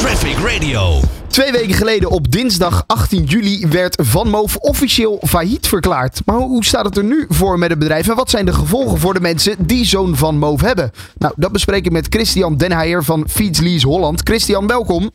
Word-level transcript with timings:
Traffic 0.00 0.36
Radio. 0.38 1.00
Twee 1.26 1.52
weken 1.52 1.74
geleden 1.74 2.10
op 2.10 2.30
dinsdag 2.32 2.84
18 2.86 3.24
juli 3.24 3.66
werd 3.68 3.98
Van 4.02 4.28
Moof 4.28 4.56
officieel 4.56 5.22
failliet 5.26 5.68
verklaard. 5.68 6.20
Maar 6.24 6.36
hoe 6.36 6.64
staat 6.64 6.84
het 6.84 6.96
er 6.96 7.04
nu 7.04 7.26
voor 7.28 7.58
met 7.58 7.70
het 7.70 7.78
bedrijf 7.78 8.08
en 8.08 8.16
wat 8.16 8.30
zijn 8.30 8.44
de 8.44 8.52
gevolgen 8.52 8.98
voor 8.98 9.14
de 9.14 9.20
mensen 9.20 9.56
die 9.58 9.84
zo'n 9.84 10.16
Van 10.16 10.38
Moof 10.38 10.60
hebben? 10.60 10.90
Nou, 11.18 11.34
dat 11.36 11.52
bespreek 11.52 11.84
ik 11.84 11.92
met 11.92 12.06
Christian 12.10 12.56
Denheijer 12.56 13.04
van 13.04 13.28
Fietslease 13.28 13.86
Holland. 13.86 14.20
Christian, 14.24 14.66
welkom. 14.66 15.10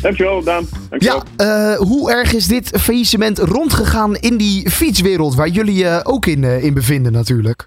Dankjewel, 0.00 0.42
Daan. 0.42 0.68
Dankjewel. 0.90 1.22
Ja, 1.36 1.72
uh, 1.72 1.78
hoe 1.78 2.12
erg 2.12 2.32
is 2.32 2.46
dit 2.46 2.70
faillissement 2.80 3.38
rondgegaan 3.38 4.16
in 4.16 4.36
die 4.36 4.70
fietswereld 4.70 5.34
waar 5.34 5.48
jullie 5.48 5.74
je 5.74 5.84
uh, 5.84 6.00
ook 6.02 6.26
in, 6.26 6.42
uh, 6.42 6.64
in 6.64 6.74
bevinden 6.74 7.12
natuurlijk? 7.12 7.66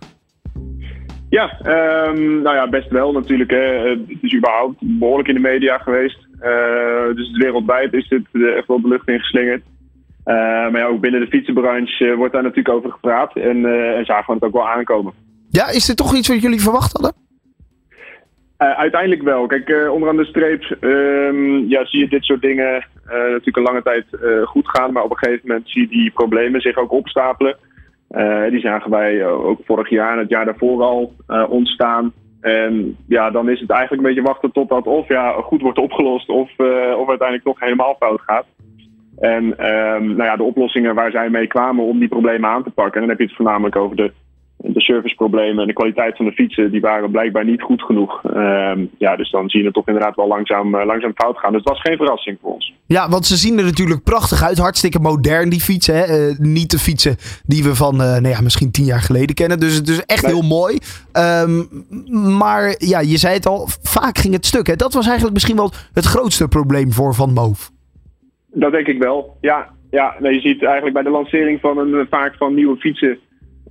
Ja, 1.36 1.60
um, 2.08 2.42
nou 2.42 2.56
ja, 2.56 2.70
best 2.70 2.90
wel 2.90 3.12
natuurlijk. 3.12 3.50
Hè. 3.50 3.90
Het 3.90 4.18
is 4.22 4.34
überhaupt 4.34 4.76
behoorlijk 4.80 5.28
in 5.28 5.34
de 5.34 5.42
media 5.42 5.78
geweest. 5.78 6.28
Uh, 6.42 7.16
dus 7.16 7.38
wereldwijd 7.38 7.94
is 7.94 8.08
dit 8.08 8.26
echt 8.56 8.68
wel 8.68 8.82
de 8.82 8.88
lucht 8.88 9.08
ingeslingerd. 9.08 9.62
Uh, 10.26 10.36
maar 10.72 10.78
ja, 10.78 10.86
ook 10.86 11.00
binnen 11.00 11.20
de 11.20 11.28
fietsenbranche 11.28 12.16
wordt 12.16 12.34
daar 12.34 12.44
natuurlijk 12.44 12.76
over 12.76 12.92
gepraat. 12.92 13.36
En, 13.36 13.58
uh, 13.58 13.98
en 13.98 14.06
zagen 14.06 14.26
we 14.28 14.34
het 14.34 14.44
ook 14.44 14.54
wel 14.54 14.70
aankomen. 14.70 15.14
Ja, 15.50 15.70
is 15.70 15.86
dit 15.86 15.98
toch 15.98 16.16
iets 16.16 16.28
wat 16.28 16.42
jullie 16.42 16.62
verwacht 16.62 16.92
hadden? 16.92 17.24
uiteindelijk 18.58 19.22
wel. 19.22 19.46
Kijk, 19.46 19.90
onderaan 19.92 20.18
de 20.18 20.26
streep 20.26 20.78
um, 20.82 21.68
ja, 21.68 21.86
zie 21.86 22.00
je 22.00 22.08
dit 22.08 22.24
soort 22.24 22.42
dingen 22.42 22.86
natuurlijk 23.06 23.58
een 23.58 23.64
lange 23.64 23.82
tijd 23.82 24.06
goed 24.44 24.70
gaan. 24.70 24.94
Maar 24.94 25.04
op 25.04 25.12
een 25.12 25.18
gegeven 25.18 25.48
moment 25.48 25.70
zie 25.70 25.82
je 25.82 25.88
die 25.88 26.12
problemen 26.12 26.62
zich 26.62 26.78
ook 26.78 26.92
opstapelen. 26.92 27.58
Uh, 28.12 28.50
die 28.50 28.60
zagen 28.60 28.92
wij 28.92 29.26
ook 29.26 29.60
vorig 29.66 29.90
jaar 29.90 30.12
en 30.12 30.20
het 30.20 30.30
jaar 30.30 30.46
daarvoor 30.46 30.82
al 30.82 31.14
uh, 31.28 31.46
ontstaan. 31.50 32.14
En 32.42 32.98
ja, 33.08 33.30
dan 33.30 33.50
is 33.50 33.60
het 33.60 33.70
eigenlijk 33.70 34.02
een 34.02 34.08
beetje 34.08 34.28
wachten 34.28 34.52
tot 34.52 34.70
dat 34.70 34.86
of 34.86 35.08
ja, 35.08 35.32
goed 35.32 35.62
wordt 35.62 35.78
opgelost 35.78 36.30
of, 36.30 36.50
of 36.98 37.10
uiteindelijk 37.10 37.44
toch 37.44 37.60
helemaal 37.60 37.96
fout 38.00 38.22
gaat. 38.22 38.46
En 39.18 39.44
um, 39.44 40.08
nou 40.08 40.24
ja, 40.24 40.36
de 40.36 40.44
oplossingen 40.44 40.96
waar 40.96 41.12
zij 41.12 41.30
mee 41.30 41.48
kwamen 41.48 41.86
om 41.86 42.00
die 42.00 42.08
problemen 42.08 42.50
aan 42.50 42.64
te 42.64 42.70
pakken. 42.70 42.94
En 42.94 43.00
dan 43.00 43.10
heb 43.10 43.20
je 43.20 43.26
het 43.26 43.36
voornamelijk 43.36 43.76
over 43.76 43.96
de, 43.96 44.12
de 44.74 44.82
serviceproblemen 44.82 45.62
en 45.62 45.68
de 45.68 45.74
kwaliteit 45.74 46.16
van 46.18 46.26
de 46.26 46.32
fietsen. 46.32 46.72
Die 46.72 46.82
waren 46.82 47.12
blijkbaar 47.12 47.46
niet 47.46 47.62
goed 47.62 47.82
genoeg. 47.82 48.22
Um, 48.24 48.90
ja, 48.98 49.16
dus 49.16 49.32
dan 49.32 49.50
zie 49.50 49.60
je 49.60 49.66
het 49.66 49.74
toch 49.76 49.88
inderdaad 49.88 50.16
wel 50.16 50.28
langzaam, 50.28 50.76
uh, 50.76 50.86
langzaam 50.86 51.12
fout 51.16 51.38
gaan. 51.38 51.52
Dus 51.52 51.62
het 51.64 51.70
was 51.70 51.82
geen 51.82 51.98
verrassing 51.98 52.38
voor 52.42 52.54
ons. 52.54 52.74
Ja, 52.86 53.10
want 53.10 53.26
ze 53.26 53.36
zien 53.36 53.58
er 53.58 53.64
natuurlijk 53.64 54.04
prachtig 54.04 54.44
uit. 54.44 54.58
Hartstikke 54.58 55.00
modern 55.00 55.50
die 55.50 55.60
fietsen. 55.60 55.96
Hè? 55.96 56.30
Uh, 56.30 56.38
niet 56.38 56.72
de 56.72 56.80
fietsen 56.80 57.16
die 57.46 57.64
we 57.64 57.76
van 57.76 57.94
uh, 57.94 58.00
nou 58.00 58.28
ja, 58.28 58.42
misschien 58.42 58.72
tien 58.72 58.86
jaar 58.86 59.02
geleden 59.02 59.36
kennen. 59.36 59.60
Dus 59.60 59.76
het 59.76 59.88
is 59.88 60.06
echt 60.06 60.24
nee. 60.24 60.34
heel 60.34 60.48
mooi. 60.48 60.78
Um, 61.14 61.68
maar 62.38 62.76
ja, 62.78 63.00
je 63.00 63.18
zei 63.18 63.34
het 63.34 63.48
al, 63.48 63.68
vaak 63.82 64.18
ging 64.18 64.34
het 64.34 64.46
stuk. 64.46 64.68
Hè? 64.68 64.76
Dat 64.76 64.94
was 64.94 65.06
eigenlijk 65.06 65.34
misschien 65.34 65.56
wel 65.56 65.72
het 65.94 66.06
grootste 66.06 66.48
probleem 66.48 66.92
voor 66.92 67.14
Van 67.14 67.34
Moof. 67.34 67.72
Dat 68.54 68.72
denk 68.72 68.88
ik 68.88 69.00
wel. 69.00 69.38
Ja, 69.42 69.70
ja 69.90 70.16
nee, 70.20 70.34
je 70.34 70.40
ziet 70.40 70.64
eigenlijk 70.64 70.94
bij 70.94 71.04
de 71.04 71.10
lancering 71.10 71.60
van 71.60 71.78
een, 71.78 72.08
vaak 72.10 72.36
van 72.38 72.54
nieuwe 72.54 72.78
fietsen. 72.78 73.20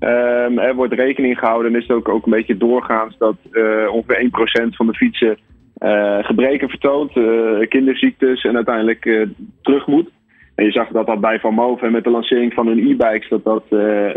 Um, 0.00 0.58
er 0.58 0.74
wordt 0.74 0.92
rekening 0.92 1.38
gehouden 1.38 1.72
en 1.72 1.80
is 1.80 1.86
het 1.86 1.96
ook, 1.96 2.08
ook 2.08 2.24
een 2.24 2.32
beetje 2.32 2.56
doorgaans 2.56 3.18
dat 3.18 3.36
uh, 3.52 3.92
ongeveer 3.92 4.30
1% 4.62 4.68
van 4.68 4.86
de 4.86 4.94
fietsen 4.94 5.38
uh, 5.78 6.24
gebreken 6.24 6.68
vertoont, 6.68 7.16
uh, 7.16 7.68
kinderziektes 7.68 8.42
en 8.42 8.56
uiteindelijk 8.56 9.26
terug 9.62 9.86
moet. 9.86 10.10
En 10.54 10.64
je 10.64 10.72
zag 10.72 10.88
dat 10.88 11.06
dat 11.06 11.20
bij 11.20 11.40
Van 11.40 11.54
Moof 11.54 11.82
en 11.82 11.92
met 11.92 12.04
de 12.04 12.10
lancering 12.10 12.54
van 12.54 12.66
hun 12.66 12.78
e-bikes 12.78 13.28
dat 13.28 13.44
dat, 13.44 13.64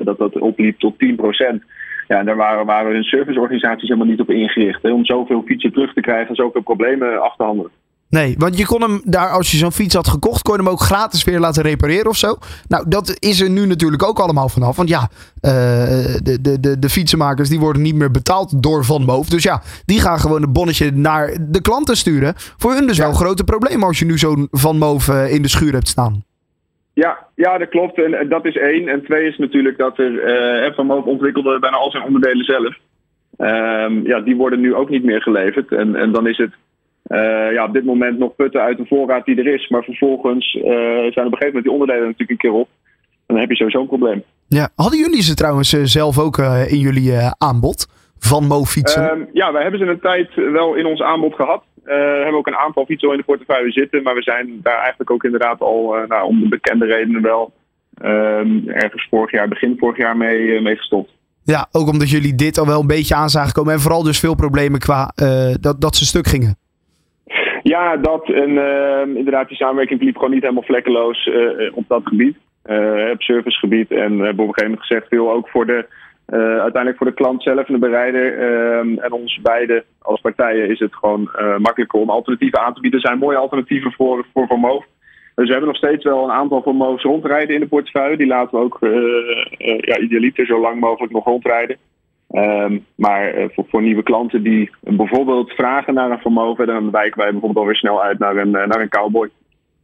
dat 0.04 0.18
dat 0.18 0.40
opliep 0.40 0.80
tot 0.80 0.96
10%. 0.96 1.64
Ja, 2.08 2.20
en 2.20 2.26
daar 2.26 2.36
waren, 2.36 2.66
waren 2.66 2.94
hun 2.94 3.04
serviceorganisaties 3.04 3.88
helemaal 3.88 4.10
niet 4.10 4.20
op 4.20 4.30
ingericht. 4.30 4.82
Hè, 4.82 4.92
om 4.92 5.06
zoveel 5.06 5.44
fietsen 5.46 5.72
terug 5.72 5.94
te 5.94 6.02
krijgen 6.02 6.30
en 6.30 6.36
zoveel 6.36 6.62
problemen 6.62 7.22
af 7.22 7.36
te 7.36 7.44
handelen. 7.44 7.72
Nee, 8.10 8.36
want 8.38 8.58
je 8.58 8.66
kon 8.66 8.82
hem 8.82 9.02
daar, 9.04 9.30
als 9.30 9.52
je 9.52 9.58
zo'n 9.58 9.72
fiets 9.72 9.96
had 9.96 10.08
gekocht, 10.08 10.42
kon 10.42 10.56
je 10.56 10.62
hem 10.62 10.70
ook 10.70 10.80
gratis 10.80 11.24
weer 11.24 11.40
laten 11.40 11.64
repareren 11.64 12.08
of 12.08 12.18
zo. 12.18 12.38
Nou, 12.68 12.86
dat 12.88 13.16
is 13.20 13.42
er 13.42 13.50
nu 13.50 13.66
natuurlijk 13.66 14.04
ook 14.04 14.20
allemaal 14.20 14.50
vanaf. 14.50 14.76
Want 14.76 14.90
ja, 14.90 15.02
uh, 15.02 15.52
de, 16.24 16.38
de, 16.42 16.60
de, 16.60 16.80
de 16.80 16.90
fietsenmakers 16.90 17.50
die 17.50 17.60
worden 17.60 17.82
niet 17.82 17.96
meer 17.96 18.12
betaald 18.12 18.64
door 18.64 18.86
Van 18.86 19.06
Moof. 19.06 19.30
Dus 19.30 19.44
ja, 19.44 19.62
die 19.86 20.02
gaan 20.02 20.20
gewoon 20.20 20.44
een 20.44 20.54
bonnetje 20.54 20.92
naar 20.92 21.38
de 21.50 21.62
klanten 21.62 21.98
sturen. 21.98 22.34
Voor 22.36 22.74
hun 22.74 22.88
dus 22.88 22.96
ja. 22.96 23.02
wel 23.02 23.12
een 23.12 23.18
grote 23.18 23.44
probleem 23.44 23.84
als 23.84 24.00
je 24.00 24.06
nu 24.06 24.18
zo'n 24.18 24.48
Van 24.52 24.78
Moof 24.78 25.08
uh, 25.08 25.34
in 25.34 25.42
de 25.42 25.50
schuur 25.50 25.74
hebt 25.74 25.88
staan. 25.88 26.24
Ja, 26.94 27.18
ja, 27.36 27.58
dat 27.58 27.70
klopt. 27.70 28.04
En 28.04 28.30
dat 28.30 28.46
is 28.46 28.56
één. 28.58 28.88
En 28.88 29.04
twee 29.04 29.28
is 29.28 29.38
natuurlijk 29.38 29.78
dat 29.78 29.98
er 29.98 30.12
uh, 30.68 30.76
Van 30.76 30.86
Moof 30.86 31.06
ontwikkelde 31.06 31.60
bijna 31.60 31.78
al 31.78 31.92
zijn 31.92 32.04
onderdelen 32.04 32.46
zelf. 32.46 32.78
Um, 33.38 34.08
ja, 34.08 34.20
die 34.20 34.36
worden 34.36 34.60
nu 34.60 34.76
ook 34.76 34.90
niet 34.90 35.04
meer 35.04 35.22
geleverd. 35.22 35.72
En, 35.72 35.96
en 35.96 36.12
dan 36.12 36.28
is 36.28 36.38
het 36.38 36.52
uh, 37.08 37.54
ja, 37.54 37.64
op 37.64 37.74
dit 37.74 37.86
moment 37.86 38.18
nog 38.18 38.36
putten 38.36 38.62
uit 38.62 38.78
de 38.78 38.86
voorraad 38.86 39.26
die 39.26 39.38
er 39.38 39.54
is. 39.54 39.68
Maar 39.68 39.84
vervolgens 39.84 40.56
uh, 40.56 40.64
zijn 40.64 41.08
op 41.08 41.16
een 41.16 41.38
gegeven 41.38 41.46
moment 41.46 41.64
die 41.64 41.72
onderdelen 41.72 42.04
natuurlijk 42.04 42.32
een 42.32 42.50
keer 42.50 42.60
op. 42.60 42.68
En 43.26 43.34
dan 43.34 43.38
heb 43.38 43.50
je 43.50 43.56
sowieso 43.56 43.82
een 43.82 43.88
probleem. 43.88 44.24
Ja, 44.48 44.70
hadden 44.76 45.00
jullie 45.00 45.22
ze 45.22 45.34
trouwens 45.34 45.70
zelf 45.70 46.20
ook 46.20 46.38
uh, 46.38 46.72
in 46.72 46.80
jullie 46.80 47.14
aanbod 47.38 47.88
van 48.20 48.48
Mo-fietsen? 48.48 49.12
Um, 49.12 49.28
ja, 49.34 49.52
wij 49.52 49.62
hebben 49.62 49.80
ze 49.80 49.86
een 49.86 50.00
tijd 50.00 50.36
wel 50.36 50.76
in 50.76 50.86
ons 50.86 51.02
aanbod 51.02 51.36
gehad. 51.36 51.64
we 51.84 52.20
hebben 52.24 52.40
ook 52.40 52.48
een 52.48 52.56
aantal 52.66 52.86
fietsen 52.86 53.12
in 53.12 53.18
de 53.18 53.24
portefeuille 53.24 53.72
zitten. 53.72 54.04
Maar 54.04 54.16
we 54.16 54.22
zijn 54.22 54.60
daar 54.64 54.80
eigenlijk 54.80 55.12
ook 55.12 55.24
inderdaad 55.24 55.60
al 55.62 55.96
nou, 56.08 56.28
om 56.28 56.40
de 56.40 56.48
bekende 56.48 56.86
redenen 56.86 57.22
wel 57.22 57.54
um, 58.02 58.70
ergens 58.70 59.08
vorig 59.10 59.32
jaar, 59.32 59.48
begin 59.48 59.76
vorig 59.78 59.98
jaar 59.98 60.18
mee, 60.18 60.62
mee 60.62 60.76
gestopt. 60.76 61.12
Ja, 61.44 61.68
ook 61.72 61.88
omdat 61.88 62.10
jullie 62.10 62.36
dit 62.36 62.58
al 62.58 62.66
wel 62.66 62.80
een 62.80 62.88
beetje 62.88 63.16
aan 63.16 63.30
zagen 63.30 63.54
komen. 63.54 63.74
En 63.74 63.80
vooral 63.80 64.04
dus 64.04 64.20
veel 64.20 64.36
problemen 64.36 64.80
qua 64.80 65.12
dat, 65.60 65.82
dat 65.82 65.96
ze 65.96 66.06
stuk 66.06 66.28
gingen. 66.28 66.58
Ja, 67.68 67.98
dat 67.98 68.30
en 68.30 68.50
uh, 68.50 69.16
inderdaad, 69.16 69.48
die 69.48 69.58
samenwerking 69.58 70.02
liep 70.02 70.16
gewoon 70.16 70.32
niet 70.32 70.42
helemaal 70.42 70.64
vlekkeloos 70.64 71.26
uh, 71.26 71.72
op 71.74 71.84
dat 71.88 72.02
gebied. 72.04 72.38
Uh, 72.66 73.10
op 73.12 73.22
servicegebied. 73.22 73.92
En 73.92 74.20
hebben 74.20 74.30
op 74.44 74.48
een 74.48 74.54
gegeven 74.54 74.64
moment 74.64 74.86
gezegd, 74.86 75.08
veel 75.08 75.32
ook 75.32 75.50
voor 75.50 75.66
de, 75.66 75.86
uiteindelijk 76.36 76.98
voor 76.98 77.08
de 77.08 77.14
klant 77.14 77.44
zelf 77.44 77.68
en 77.68 77.74
de 77.74 77.80
bereider 77.80 78.40
ehm, 78.40 78.98
en 78.98 79.12
ons 79.12 79.40
beide 79.42 79.84
als 80.02 80.22
partijen 80.22 80.70
is 80.70 80.80
het 80.80 80.96
gewoon 80.96 81.30
makkelijker 81.58 82.00
om 82.00 82.10
alternatieven 82.10 82.60
aan 82.60 82.74
te 82.74 82.82
bieden. 82.82 83.00
Er 83.00 83.08
zijn 83.08 83.20
mooie 83.20 83.38
alternatieven 83.38 83.92
voor, 83.92 84.26
voor 84.34 84.60
Moof. 84.60 84.86
Dus 85.36 85.46
we 85.46 85.52
hebben 85.52 85.70
nog 85.70 85.78
steeds 85.78 86.04
wel 86.04 86.24
een 86.24 86.32
aantal 86.32 86.74
Moofs 86.74 87.04
rondrijden 87.04 87.56
in 87.56 87.62
de 87.62 87.68
portefeuille. 87.68 88.18
Die 88.18 88.28
laten 88.28 88.58
we 88.58 88.64
ook 88.64 88.78
ja, 89.82 89.98
idealiter 89.98 90.46
zo 90.46 90.60
lang 90.60 90.80
mogelijk 90.80 91.14
nog 91.14 91.26
rondrijden. 91.26 91.78
Um, 92.32 92.86
maar 92.96 93.38
uh, 93.38 93.46
voor, 93.54 93.66
voor, 93.70 93.82
nieuwe 93.82 94.04
klanten 94.04 94.44
die 94.44 94.72
bijvoorbeeld 94.82 95.52
vragen 95.52 95.94
naar 95.94 96.12
een 96.12 96.20
vermogen, 96.20 96.68
dan 96.68 96.92
wijken 96.92 97.22
wij 97.22 97.32
bijvoorbeeld 97.32 97.60
alweer 97.60 97.76
snel 97.76 98.04
uit 98.04 98.20
naar 98.20 98.36
een, 98.36 98.52
naar 98.52 98.82
een 98.82 98.90
cowboy. 98.90 99.30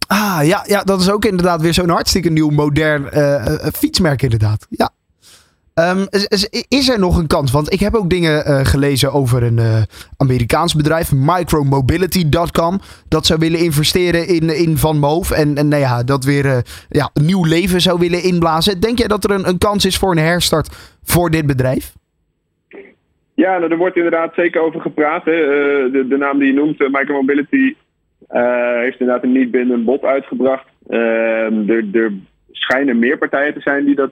Ah 0.08 0.40
ja, 0.44 0.64
ja, 0.68 0.84
dat 0.84 1.02
is 1.02 1.12
ook 1.12 1.26
inderdaad 1.26 1.62
weer 1.62 1.74
zo'n 1.74 1.90
hartstikke 1.90 2.30
nieuw 2.30 2.50
modern 2.50 3.08
uh, 3.14 3.46
fietsmerk, 3.74 4.22
inderdaad. 4.22 4.68
Ja. 4.70 4.90
Um, 5.76 6.06
is, 6.68 6.90
er 6.90 7.00
nog 7.00 7.18
een 7.18 7.28
kans? 7.28 7.52
Want 7.52 7.74
ik 7.74 7.80
heb 7.80 7.96
ook 7.96 8.10
dingen 8.10 8.66
gelezen 8.66 9.14
over 9.14 9.44
een 9.44 9.86
Amerikaans 10.18 10.76
bedrijf, 10.76 11.12
micromobility.com, 11.12 12.80
dat 13.08 13.26
zou 13.26 13.40
willen 13.40 13.60
investeren 13.60 14.28
in, 14.28 14.58
in 14.58 14.78
Van 14.78 15.00
Moof 15.00 15.32
en, 15.32 15.58
en 15.58 15.68
nou 15.68 15.82
ja, 15.82 16.04
dat 16.04 16.24
weer 16.24 16.66
ja, 16.90 17.10
een 17.14 17.26
nieuw 17.26 17.44
leven 17.44 17.82
zou 17.82 18.00
willen 18.00 18.24
inblazen. 18.24 18.80
Denk 18.80 18.98
jij 18.98 19.08
dat 19.08 19.24
er 19.24 19.32
een, 19.32 19.48
een 19.48 19.58
kans 19.58 19.86
is 19.86 19.98
voor 19.98 20.12
een 20.12 20.24
herstart 20.24 20.76
voor 21.04 21.30
dit 21.30 21.46
bedrijf? 21.46 21.94
Ja, 23.36 23.58
nou, 23.58 23.72
er 23.72 23.78
wordt 23.78 23.96
inderdaad 23.96 24.34
zeker 24.34 24.62
over 24.62 24.82
gepraat. 24.82 25.26
Hè. 25.26 25.32
Uh, 25.32 25.92
de, 25.94 26.08
de, 26.08 26.18
naam 26.18 26.40
die 26.40 26.48
je 26.48 26.54
noemt, 26.54 26.82
uh, 26.82 26.90
Micromobility, 26.90 27.76
uh, 28.32 28.78
heeft 28.80 29.00
inderdaad 29.00 29.24
een 29.24 29.32
niet 29.32 29.52
bindend 29.52 29.86
bod 29.86 30.04
uitgebracht. 30.04 30.66
Ehm, 30.90 31.70
er, 31.70 31.86
er, 31.92 32.12
schijnen 32.52 33.00
meer 33.00 33.18
partijen 33.18 33.54
te 33.54 33.60
zijn 33.60 33.86
die 33.86 33.96
dat 33.96 34.12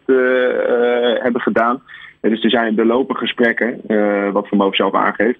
hebben 1.22 1.42
gedaan. 1.42 1.82
dus 2.22 2.44
er, 2.44 2.50
zijn, 2.50 2.78
er 2.78 2.86
lopen 2.86 3.16
gesprekken, 3.16 3.82
wat 4.32 4.48
Vermogen 4.48 4.76
zelf 4.76 4.94
aangeeft. 4.94 5.40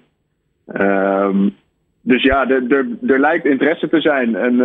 Um, 0.74 1.54
dus 2.00 2.22
ja, 2.22 2.48
er, 2.48 3.20
lijkt 3.20 3.44
interesse 3.44 3.88
te 3.88 4.00
zijn. 4.00 4.36
En 4.36 4.60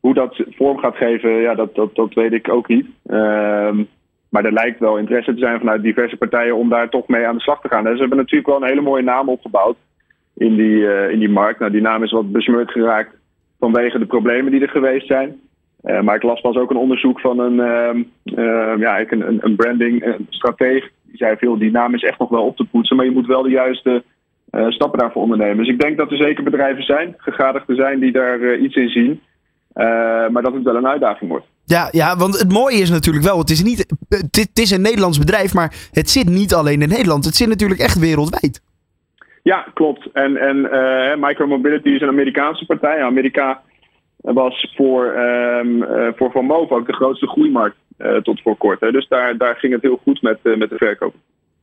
hoe 0.00 0.14
dat 0.14 0.42
vorm 0.50 0.78
gaat 0.78 0.96
geven, 0.96 1.30
ja, 1.30 1.54
dat, 1.54 1.74
dat, 1.74 1.94
dat 1.94 2.14
weet 2.14 2.32
ik 2.32 2.48
ook 2.48 2.68
niet. 2.68 2.86
Um, 3.10 3.88
maar 4.36 4.44
er 4.44 4.52
lijkt 4.52 4.78
wel 4.78 4.98
interesse 4.98 5.34
te 5.34 5.38
zijn 5.38 5.58
vanuit 5.58 5.82
diverse 5.82 6.16
partijen 6.16 6.56
om 6.56 6.68
daar 6.68 6.88
toch 6.88 7.08
mee 7.08 7.26
aan 7.26 7.34
de 7.34 7.40
slag 7.40 7.60
te 7.60 7.68
gaan. 7.68 7.84
Ze 7.84 8.00
hebben 8.00 8.18
natuurlijk 8.18 8.46
wel 8.46 8.62
een 8.62 8.68
hele 8.68 8.80
mooie 8.80 9.02
naam 9.02 9.28
opgebouwd 9.28 9.76
in 10.34 10.56
die, 10.56 10.76
uh, 10.76 11.10
in 11.10 11.18
die 11.18 11.28
markt. 11.28 11.58
Nou, 11.58 11.72
die 11.72 11.80
naam 11.80 12.02
is 12.02 12.12
wat 12.12 12.32
besmeurd 12.32 12.70
geraakt 12.70 13.16
vanwege 13.58 13.98
de 13.98 14.06
problemen 14.06 14.52
die 14.52 14.60
er 14.60 14.68
geweest 14.68 15.06
zijn. 15.06 15.40
Uh, 15.84 16.00
maar 16.00 16.14
ik 16.14 16.22
las 16.22 16.40
pas 16.40 16.56
ook 16.56 16.70
een 16.70 16.76
onderzoek 16.76 17.20
van 17.20 17.38
een, 17.38 17.54
uh, 18.24 18.78
ja, 18.78 19.00
een, 19.00 19.44
een 19.44 19.56
branding 19.56 20.04
een 20.04 20.26
strateeg. 20.30 20.90
Die 21.02 21.16
zei 21.16 21.36
veel, 21.36 21.58
die 21.58 21.70
naam 21.70 21.94
is 21.94 22.02
echt 22.02 22.18
nog 22.18 22.28
wel 22.28 22.46
op 22.46 22.56
te 22.56 22.64
poetsen, 22.64 22.96
maar 22.96 23.04
je 23.04 23.10
moet 23.10 23.26
wel 23.26 23.42
de 23.42 23.50
juiste 23.50 24.02
stappen 24.68 24.98
daarvoor 24.98 25.22
ondernemen. 25.22 25.56
Dus 25.56 25.68
ik 25.68 25.80
denk 25.80 25.96
dat 25.96 26.10
er 26.10 26.16
zeker 26.16 26.44
bedrijven 26.44 26.82
zijn, 26.82 27.14
gegadigden 27.16 27.76
zijn, 27.76 28.00
die 28.00 28.12
daar 28.12 28.56
iets 28.56 28.74
in 28.74 28.88
zien. 28.88 29.20
Maar 30.32 30.42
dat 30.42 30.52
het 30.52 30.62
wel 30.62 30.76
een 30.76 30.86
uitdaging 30.86 31.30
wordt. 31.30 31.46
Ja, 31.64 31.88
ja, 31.90 32.16
want 32.16 32.38
het 32.38 32.52
mooie 32.52 32.76
is 32.76 32.90
natuurlijk 32.90 33.24
wel, 33.24 33.38
het 33.38 33.50
is, 33.50 33.62
niet, 33.62 33.94
het, 34.08 34.58
is 34.58 34.70
een 34.70 34.80
Nederlands 34.80 35.18
bedrijf, 35.18 35.54
maar 35.54 35.88
het 35.90 36.10
zit 36.10 36.28
niet 36.28 36.54
alleen 36.54 36.82
in 36.82 36.88
Nederland. 36.88 37.24
Het 37.24 37.34
zit 37.34 37.48
natuurlijk 37.48 37.80
echt 37.80 37.98
wereldwijd. 37.98 38.62
Ja, 39.42 39.66
klopt. 39.74 40.08
En, 40.12 40.36
en 40.36 40.56
uh, 40.56 41.26
Micromobility 41.28 41.88
is 41.88 42.00
een 42.00 42.08
Amerikaanse 42.08 42.66
partij. 42.66 43.02
Amerika 43.02 43.62
was 44.16 44.74
voor, 44.76 45.04
um, 45.04 45.82
uh, 45.82 46.08
voor 46.16 46.30
Van 46.30 46.44
Moof 46.44 46.70
ook 46.70 46.86
de 46.86 46.92
grootste 46.92 47.26
groeimarkt 47.26 47.76
uh, 47.98 48.16
tot 48.16 48.42
voor 48.42 48.56
kort. 48.56 48.80
Hè. 48.80 48.90
Dus 48.90 49.08
daar, 49.08 49.36
daar 49.36 49.56
ging 49.56 49.72
het 49.72 49.82
heel 49.82 50.00
goed 50.02 50.22
met, 50.22 50.38
met 50.42 50.70
de 50.70 50.76
verkoop. 50.76 51.14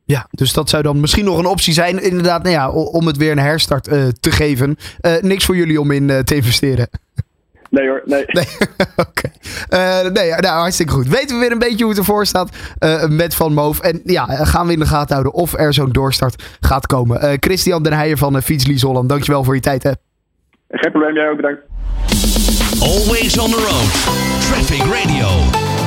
Ja, 0.06 0.28
dus 0.32 0.54
dat 0.54 0.70
zou 0.70 0.84
dan 0.84 1.00
misschien 1.00 1.26
nog 1.26 1.40
een 1.40 1.46
optie 1.46 1.74
zijn, 1.74 2.04
inderdaad, 2.04 2.44
nou 2.44 2.56
ja, 2.56 2.72
om 2.72 3.08
het 3.08 3.18
weer 3.18 3.32
een 3.32 3.38
herstart 3.38 3.84
te 4.20 4.32
geven. 4.32 4.76
niks 5.22 5.46
voor 5.46 5.56
jullie 5.56 5.80
om 5.80 5.92
in 5.92 6.08
te 6.24 6.36
investeren. 6.36 6.90
Nee 7.74 7.90
hoor, 7.90 8.02
nee. 8.06 8.24
nee. 8.28 8.48
Oké. 9.08 9.30
Okay. 9.70 10.04
Uh, 10.04 10.12
nee, 10.12 10.30
nou, 10.30 10.60
hartstikke 10.60 10.94
goed. 10.94 11.08
Weten 11.08 11.36
we 11.36 11.42
weer 11.42 11.52
een 11.52 11.60
beetje 11.60 11.84
hoe 11.84 11.90
het 11.90 11.98
ervoor 11.98 12.26
staat 12.26 12.56
uh, 12.80 13.08
met 13.08 13.36
Van 13.36 13.54
Moof. 13.54 13.80
En 13.80 14.02
ja, 14.04 14.26
gaan 14.26 14.68
we 14.68 14.74
in 14.74 14.80
de 14.80 14.86
gaten 14.86 15.12
houden 15.12 15.34
of 15.34 15.54
er 15.54 15.74
zo'n 15.74 15.92
doorstart 15.92 16.44
gaat 16.60 16.86
komen. 16.86 17.24
Uh, 17.24 17.32
Christian 17.40 17.84
Den 17.84 17.94
Heijer 17.94 18.18
van 18.18 18.36
uh, 18.36 18.42
Fietslies 18.42 18.82
Holland, 18.82 19.10
dankjewel 19.10 19.44
voor 19.44 19.56
je 19.56 19.62
tijd. 19.62 19.84
Hè. 19.84 19.92
Geen 20.70 20.92
probleem, 20.92 21.16
jij 21.16 21.30
ook 21.30 21.36
bedankt. 21.36 21.62
Always 22.82 23.40
on 23.40 23.50
the 23.52 23.58
road. 23.58 23.92
Traffic 24.40 24.84
Radio. 24.94 25.83